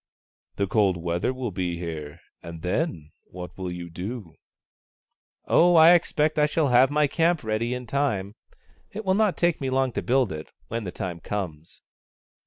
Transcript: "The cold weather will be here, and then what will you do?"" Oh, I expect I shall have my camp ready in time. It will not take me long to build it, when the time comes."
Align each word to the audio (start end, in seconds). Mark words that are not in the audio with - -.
"The 0.55 0.65
cold 0.65 0.97
weather 0.97 1.31
will 1.31 1.51
be 1.51 1.77
here, 1.77 2.21
and 2.41 2.63
then 2.63 3.11
what 3.29 3.55
will 3.55 3.71
you 3.71 3.87
do?"" 3.87 4.33
Oh, 5.45 5.75
I 5.75 5.93
expect 5.93 6.39
I 6.39 6.47
shall 6.47 6.69
have 6.69 6.89
my 6.89 7.05
camp 7.05 7.43
ready 7.43 7.75
in 7.75 7.85
time. 7.85 8.33
It 8.89 9.05
will 9.05 9.13
not 9.13 9.37
take 9.37 9.61
me 9.61 9.69
long 9.69 9.91
to 9.91 10.01
build 10.01 10.31
it, 10.31 10.49
when 10.69 10.85
the 10.85 10.91
time 10.91 11.19
comes." 11.19 11.83